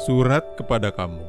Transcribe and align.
Surat 0.00 0.56
kepada 0.56 0.88
kamu. 0.88 1.28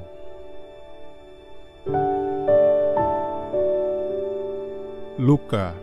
Luka. 5.19 5.75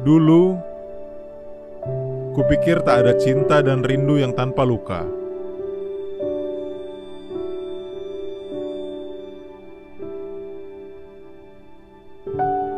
Dulu, 0.00 0.56
kupikir 2.32 2.80
tak 2.80 3.04
ada 3.04 3.12
cinta 3.20 3.60
dan 3.60 3.84
rindu 3.84 4.16
yang 4.16 4.32
tanpa 4.32 4.64
luka. 4.64 5.04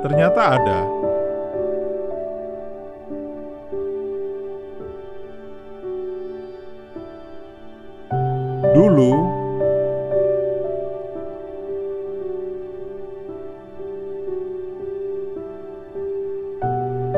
Ternyata 0.02 0.42
ada. 0.58 0.80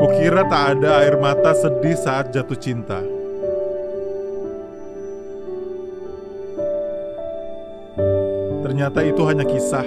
Kukira 0.06 0.46
tak 0.46 0.78
ada 0.78 1.02
air 1.02 1.18
mata 1.18 1.50
sedih 1.50 1.98
saat 1.98 2.30
jatuh 2.30 2.54
cinta. 2.54 3.02
Ternyata 8.62 9.02
itu 9.02 9.22
hanya 9.26 9.42
kisah. 9.42 9.82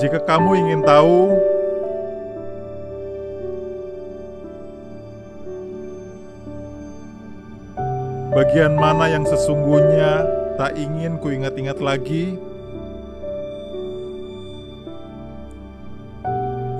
Jika 0.00 0.24
kamu 0.24 0.56
ingin 0.56 0.80
tahu, 0.88 1.36
bagian 8.32 8.72
mana 8.80 9.12
yang 9.12 9.28
sesungguhnya 9.28 10.41
tak 10.58 10.76
ingin 10.76 11.16
ku 11.16 11.32
ingat-ingat 11.32 11.78
lagi, 11.80 12.36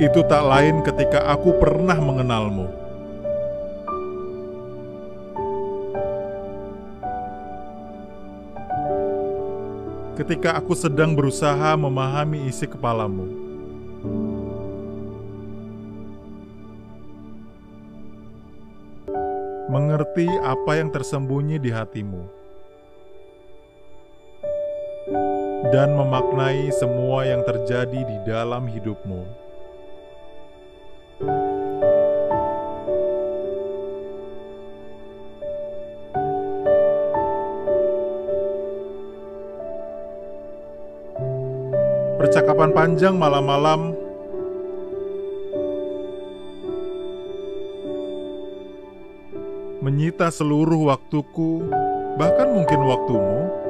itu 0.03 0.21
tak 0.27 0.43
lain 0.43 0.83
ketika 0.83 1.31
aku 1.31 1.57
pernah 1.63 1.97
mengenalmu. 1.97 2.69
Ketika 10.13 10.61
aku 10.61 10.77
sedang 10.77 11.17
berusaha 11.17 11.75
memahami 11.75 12.47
isi 12.47 12.69
kepalamu. 12.69 13.53
mengerti 19.73 20.29
apa 20.45 20.77
yang 20.77 20.93
tersembunyi 20.93 21.57
di 21.57 21.73
hatimu, 21.73 22.29
dan 25.71 25.95
memaknai 25.95 26.75
semua 26.75 27.23
yang 27.23 27.47
terjadi 27.47 28.03
di 28.03 28.19
dalam 28.27 28.67
hidupmu. 28.67 29.23
Percakapan 42.19 42.71
panjang 42.75 43.15
malam-malam 43.15 43.95
menyita 49.83 50.31
seluruh 50.31 50.91
waktuku, 50.91 51.67
bahkan 52.19 52.51
mungkin 52.51 52.81
waktumu. 52.87 53.62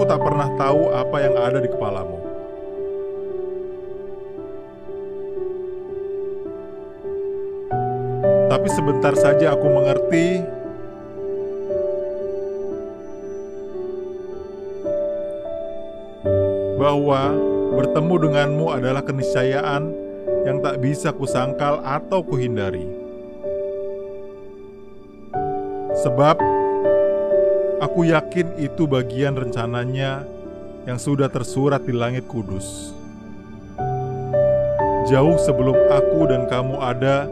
Aku 0.00 0.08
tak 0.08 0.24
pernah 0.24 0.48
tahu 0.56 0.96
apa 0.96 1.16
yang 1.20 1.36
ada 1.36 1.60
di 1.60 1.68
kepalamu. 1.68 2.16
Tapi 8.48 8.68
sebentar 8.72 9.12
saja 9.12 9.52
aku 9.52 9.66
mengerti 9.68 10.40
bahwa 16.80 17.36
bertemu 17.76 18.14
denganmu 18.24 18.72
adalah 18.72 19.04
keniscayaan 19.04 19.92
yang 20.48 20.64
tak 20.64 20.80
bisa 20.80 21.12
kusangkal 21.12 21.76
atau 21.84 22.24
kuhindari. 22.24 22.88
Sebab 26.00 26.49
aku 27.80 28.12
yakin 28.12 28.60
itu 28.60 28.84
bagian 28.84 29.34
rencananya 29.34 30.28
yang 30.84 31.00
sudah 31.00 31.32
tersurat 31.32 31.80
di 31.80 31.96
langit 31.96 32.28
kudus. 32.28 32.92
Jauh 35.08 35.40
sebelum 35.40 35.74
aku 35.88 36.28
dan 36.28 36.44
kamu 36.46 36.76
ada 36.76 37.26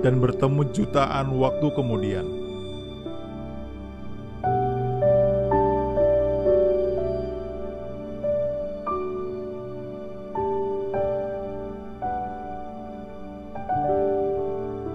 dan 0.00 0.22
bertemu 0.22 0.70
jutaan 0.70 1.34
waktu 1.34 1.66
kemudian. 1.74 2.26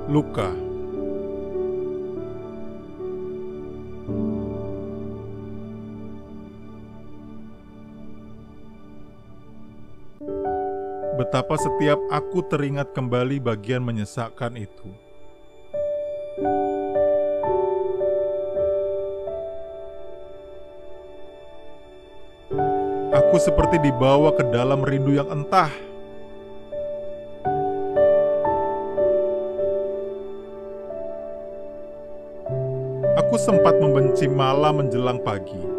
Luka 0.07 0.62
Betapa 11.13 11.53
setiap 11.62 12.01
aku 12.09 12.41
teringat 12.50 12.90
kembali 12.97 13.38
bagian 13.38 13.85
menyesakkan 13.85 14.57
itu. 14.57 14.90
Aku 23.13 23.38
seperti 23.38 23.78
dibawa 23.78 24.34
ke 24.34 24.41
dalam 24.50 24.81
rindu 24.81 25.13
yang 25.13 25.29
entah 25.29 25.69
Aku 33.34 33.38
sempat 33.38 33.78
membenci 33.81 34.30
malam 34.30 34.81
menjelang 34.81 35.18
pagi. 35.22 35.72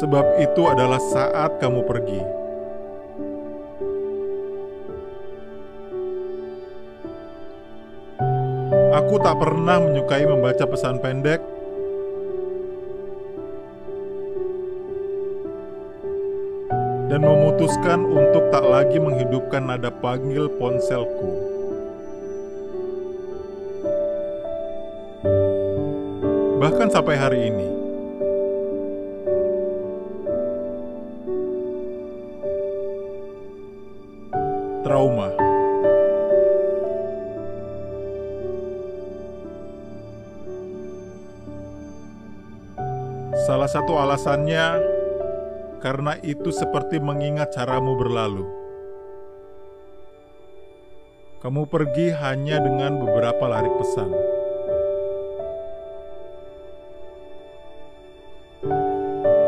Sebab 0.00 0.40
itu 0.40 0.64
adalah 0.64 0.96
saat 0.96 1.60
kamu 1.60 1.84
pergi. 1.84 2.20
Aku 8.96 9.20
tak 9.20 9.36
pernah 9.36 9.76
menyukai 9.76 10.24
membaca 10.24 10.64
pesan 10.64 11.04
pendek 11.04 11.44
dan 17.12 17.20
memutuskan 17.20 18.00
untuk 18.08 18.48
tak 18.48 18.64
lagi 18.64 18.96
menghidupkan 18.96 19.68
nada 19.68 19.92
panggil 19.92 20.48
ponselku. 20.56 21.32
Bahkan 26.56 26.88
sampai 26.88 27.16
hari 27.20 27.52
ini, 27.52 27.79
trauma. 34.90 35.30
Salah 43.46 43.70
satu 43.70 43.94
alasannya 44.02 44.66
karena 45.78 46.18
itu 46.26 46.50
seperti 46.50 46.98
mengingat 46.98 47.54
caramu 47.54 47.94
berlalu. 47.94 48.50
Kamu 51.38 51.70
pergi 51.70 52.10
hanya 52.10 52.58
dengan 52.58 52.98
beberapa 52.98 53.46
lari 53.46 53.70
pesan. 53.70 54.10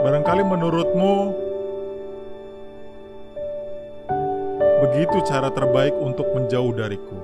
Barangkali 0.06 0.42
menurutmu 0.46 1.41
begitu 4.92 5.24
cara 5.24 5.48
terbaik 5.48 5.96
untuk 5.96 6.28
menjauh 6.36 6.68
dariku. 6.76 7.16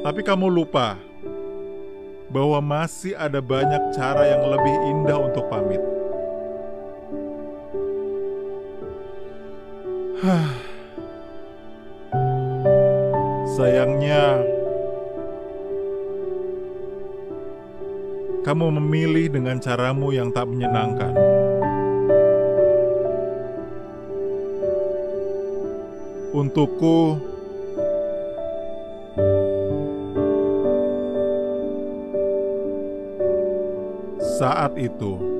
Tapi 0.00 0.24
kamu 0.24 0.48
lupa 0.48 0.96
bahwa 2.32 2.64
masih 2.64 3.12
ada 3.12 3.44
banyak 3.44 3.92
cara 3.92 4.24
yang 4.24 4.48
lebih 4.48 4.72
indah 4.88 5.20
untuk 5.20 5.44
pamit. 5.52 5.84
Sayangnya, 13.52 14.48
kamu 18.48 18.80
memilih 18.80 19.28
dengan 19.28 19.60
caramu 19.60 20.08
yang 20.08 20.32
tak 20.32 20.48
menyenangkan. 20.48 21.12
Untukku, 26.32 27.20
saat 34.40 34.72
itu 34.80 35.37